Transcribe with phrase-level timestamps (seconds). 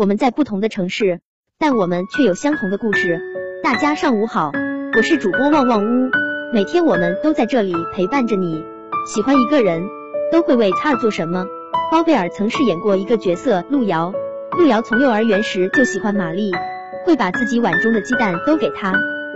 [0.00, 1.20] 我们在不同的城市，
[1.58, 3.20] 但我们却有相同的故事。
[3.62, 4.50] 大家上午好，
[4.96, 6.10] 我是主播旺旺屋，
[6.54, 8.64] 每天我们都在这里陪伴着你。
[9.06, 9.82] 喜欢一个人，
[10.32, 11.44] 都会为他而做什么？
[11.92, 14.14] 包贝尔曾饰演过一个角色路遥，
[14.56, 16.50] 路遥从幼儿园时就喜欢玛丽，
[17.04, 18.94] 会把自己碗中的鸡蛋都给她。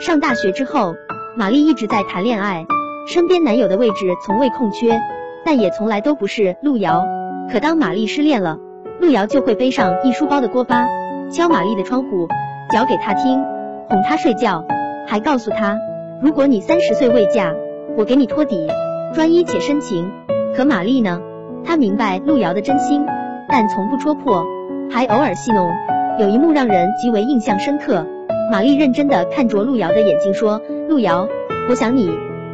[0.00, 0.94] 上大学之后，
[1.36, 2.64] 玛丽一直在谈恋爱，
[3.06, 4.98] 身边男友的位置从未空缺，
[5.44, 7.04] 但也从来都不是路遥。
[7.52, 8.58] 可当玛丽失恋了，
[9.00, 10.86] 路遥就会背上一书包的锅巴，
[11.30, 12.28] 敲玛丽的窗户，
[12.72, 13.42] 讲给她听，
[13.88, 14.64] 哄她睡觉，
[15.06, 15.78] 还告诉她，
[16.20, 17.54] 如果你三十岁未嫁，
[17.96, 18.68] 我给你托底，
[19.14, 20.10] 专一且深情。
[20.54, 21.20] 可玛丽呢？
[21.64, 23.04] 她明白路遥的真心，
[23.48, 24.44] 但从不戳破，
[24.90, 25.70] 还偶尔戏弄。
[26.18, 28.06] 有一幕让人极为印象深刻，
[28.50, 31.28] 玛丽认真的看着路遥的眼睛说：“路遥，
[31.68, 32.10] 我想你，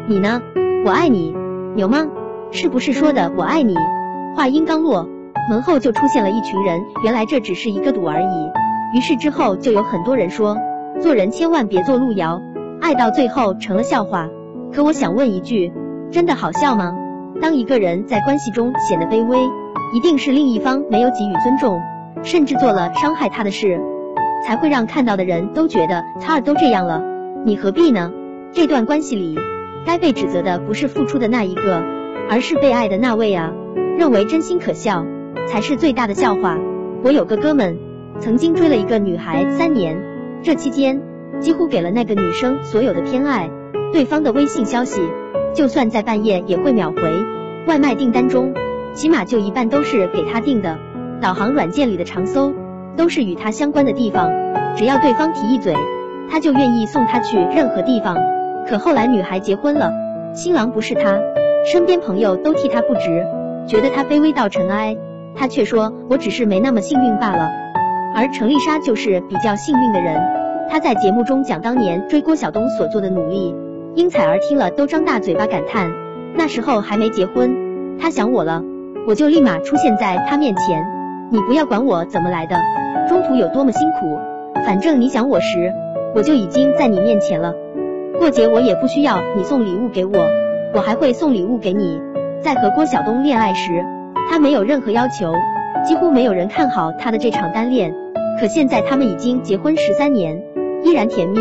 [0.08, 0.42] 你呢？
[0.84, 1.32] 我爱你，
[1.76, 2.08] 牛吗？
[2.50, 3.76] 是不是说的我爱你？”
[4.34, 5.08] 话音刚落，
[5.50, 6.80] 门后就出现了一群人。
[7.04, 8.96] 原来这只是一个赌而已。
[8.96, 10.56] 于是之后就有很多人说，
[11.00, 12.40] 做人千万别做路遥，
[12.80, 14.28] 爱到最后成了笑话。
[14.72, 15.72] 可我想问一句，
[16.10, 16.92] 真的好笑吗？
[17.40, 19.38] 当一个人在关系中显得卑微，
[19.94, 21.80] 一定是另一方没有给予尊重，
[22.22, 23.80] 甚至做了伤害他的事，
[24.46, 27.02] 才会让看到的人都觉得他都这样了，
[27.44, 28.12] 你何必呢？
[28.52, 29.38] 这段关系里，
[29.86, 31.82] 该被指责的不是付出的那一个，
[32.30, 33.52] 而是被爱的那位啊。
[33.98, 35.04] 认为真心可笑，
[35.48, 36.58] 才是最大的笑话。
[37.04, 37.78] 我有个哥们，
[38.20, 39.96] 曾经追了一个女孩三年，
[40.42, 41.00] 这期间
[41.40, 43.50] 几乎给了那个女生所有的偏爱。
[43.92, 45.02] 对方的微信消息，
[45.54, 47.02] 就算在半夜也会秒回。
[47.66, 48.54] 外卖订单中，
[48.94, 50.78] 起码就一半都是给他订的。
[51.20, 52.54] 导航软件里的长搜，
[52.96, 54.30] 都是与他相关的地方。
[54.76, 55.74] 只要对方提一嘴，
[56.30, 58.16] 他就愿意送他去任何地方。
[58.66, 59.92] 可后来女孩结婚了，
[60.34, 61.20] 新郎不是他，
[61.70, 63.24] 身边朋友都替他不值。
[63.68, 64.96] 觉得他卑微到尘埃，
[65.34, 67.50] 他却说：“我只是没那么幸运罢了。”
[68.14, 70.20] 而程丽莎就是比较幸运的人。
[70.70, 73.54] 她在节目中讲当年追郭晓东所做的努力，
[73.94, 75.90] 英采儿听了都张大嘴巴感叹。
[76.34, 78.62] 那时候还没结婚，他想我了，
[79.06, 80.84] 我就立马出现在他面前。
[81.30, 82.56] 你不要管我怎么来的，
[83.08, 84.18] 中途有多么辛苦，
[84.64, 85.72] 反正你想我时，
[86.14, 87.54] 我就已经在你面前了。
[88.18, 90.12] 过节我也不需要你送礼物给我，
[90.74, 92.00] 我还会送礼物给你。
[92.42, 93.84] 在和郭晓东恋爱时，
[94.32, 95.34] 他没有任何要求，
[95.86, 97.94] 几乎没有人看好他的这场单恋。
[98.40, 100.42] 可现在他们已经结婚十三年，
[100.82, 101.38] 依然甜蜜。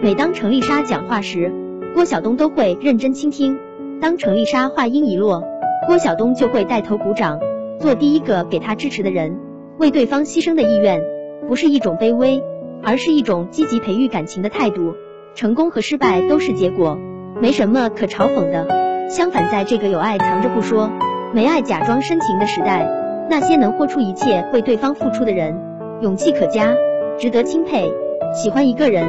[0.00, 1.52] 每当程丽莎讲话时，
[1.94, 3.58] 郭晓东都会认真倾听。
[4.00, 5.42] 当程丽莎话音一落，
[5.88, 7.40] 郭晓东就会带头鼓掌，
[7.80, 9.36] 做第一个给他支持的人。
[9.78, 11.02] 为对方牺牲的意愿，
[11.48, 12.40] 不是一种卑微，
[12.84, 14.94] 而是一种积极培育感情的态度。
[15.34, 17.00] 成功和失败都是结果，
[17.40, 19.08] 没什么可嘲讽的。
[19.10, 20.88] 相反，在这个有爱藏着不说，
[21.34, 22.88] 没爱假装深情的时代，
[23.28, 25.54] 那些能豁出一切为对方付出的人，
[26.00, 26.74] 勇气可嘉，
[27.18, 27.92] 值得钦佩。
[28.34, 29.06] 喜欢一个人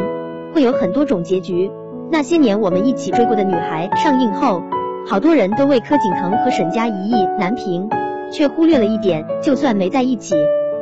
[0.53, 1.71] 会有很多种结局。
[2.11, 4.61] 那些年我们一起追过的女孩上映后，
[5.07, 7.87] 好多人都为柯景腾和沈佳宜意难平，
[8.31, 10.35] 却忽略了一点，就算没在一起，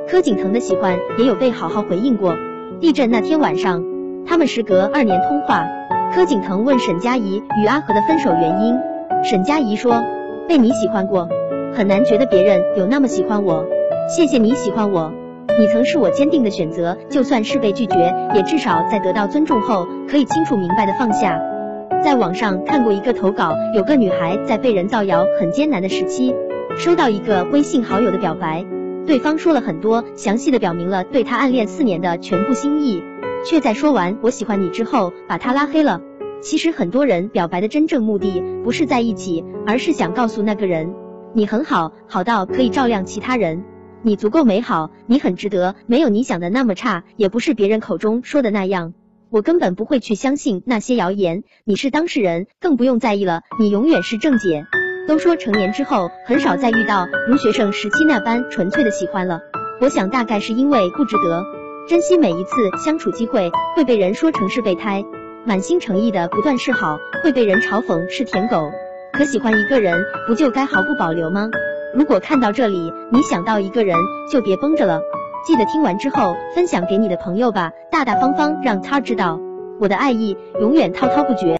[0.08, 2.36] 柯景腾的喜欢也有被好好回应过。
[2.80, 3.84] 地震那天晚上，
[4.26, 5.68] 他们时隔二年通话，
[6.16, 8.76] 柯景腾问沈佳宜与阿和的分手原因。
[9.24, 10.04] 沈佳宜说
[10.48, 11.28] ：“被你喜欢过，
[11.74, 13.66] 很难觉得别人有那么喜欢我。
[14.08, 15.12] 谢谢你喜欢我，
[15.60, 16.98] 你曾是我坚定的选择。
[17.10, 21.38] 就算是被拒绝，也至少在得到尊重后，可以清楚明白的放下。”
[22.02, 26.34] 在网上看过一个投稿，有个女孩在被人造谣很艰难的时期，
[26.78, 28.66] 收到一个微信好友的表白，
[29.06, 33.04] 对方说了很多，详细的表明了对她暗恋四年的全部心意，
[33.46, 36.00] 却在说完我喜欢你之后，把她拉黑了。
[36.42, 40.94] 其实很多人表白的真正目的不是在一起，而是想告诉那个人，
[41.34, 43.64] 你很好，好到可以照亮其他人，
[44.02, 48.94] 你足够美好，你很值得，没有你想的那么差，也不是别人口中说的那样。
[49.30, 54.66] 我根本不会去相信那些谣言，你是当事人，更不用在意了，你永远是正解。
[55.08, 59.42] 都说成年之后很少再遇到如学生时期那般纯粹的喜欢了，
[59.82, 61.44] 我想大概是因为不值得
[61.88, 62.52] 珍惜每一次
[62.84, 65.04] 相处机会，会被人说成是备胎。
[65.48, 68.70] 满心诚意的不断示好，会被人嘲讽是舔狗。
[69.14, 71.50] 可喜欢一个人，不就该毫不保留吗？
[71.96, 73.96] 如果看到这里，你想到一个人，
[74.30, 75.00] 就别绷着了。
[75.48, 79.40] 记得听完之后分享给你的朋友吧，大大方方让他知道
[79.80, 81.57] 我的爱意永远滔滔不绝。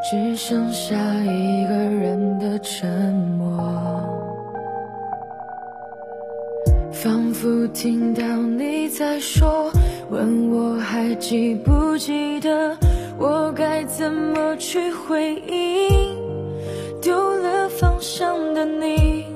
[0.00, 3.58] 只剩下一个人的沉默，
[6.92, 9.70] 仿佛听到你在说，
[10.08, 12.76] 问我还记不记得，
[13.18, 16.16] 我该怎么去回应？
[17.02, 19.26] 丢了方向的你，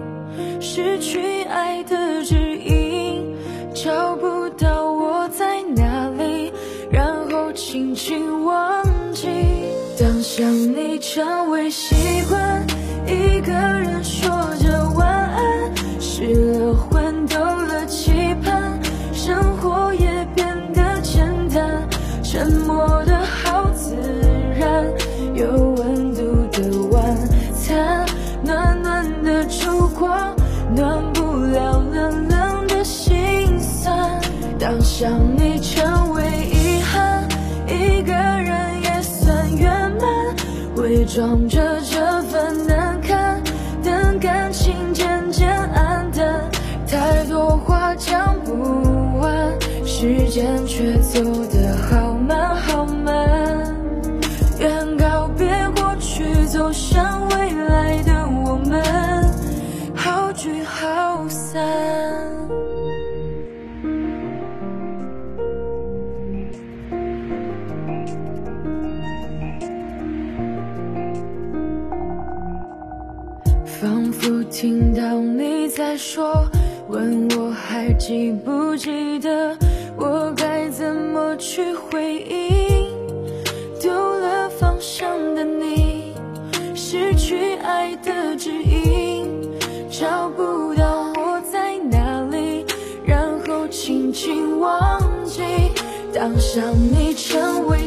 [0.61, 3.37] 失去爱的指引，
[3.75, 6.53] 找不到我在哪里，
[6.91, 8.82] 然后轻轻忘。
[10.35, 11.95] 想你成为习
[12.27, 12.67] 惯，
[13.07, 16.73] 一个人说着晚安，失了
[41.15, 43.39] 装着这份难堪，
[43.85, 46.51] 等感情渐渐暗淡，
[46.87, 51.21] 太多话讲不完，时间却走
[51.53, 52.12] 得好
[73.83, 76.47] 仿佛听到你在说，
[76.87, 79.59] 问我还记不记得，
[79.97, 82.87] 我该怎么去回应？
[83.81, 86.15] 丢了方向的你，
[86.77, 89.27] 失去爱的指引，
[89.91, 92.65] 找不到我在哪里，
[93.05, 95.43] 然后轻轻忘记。
[96.15, 97.85] 当想你成为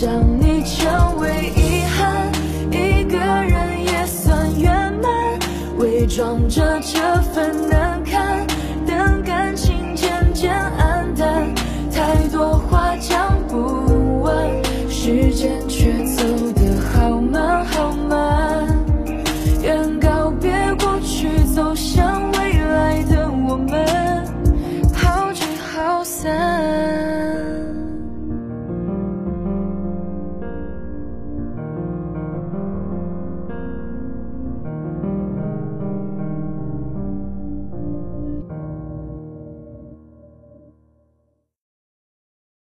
[0.00, 0.08] 想
[0.40, 2.32] 你成为遗憾，
[2.72, 5.38] 一个人也算圆满，
[5.76, 6.80] 伪装着。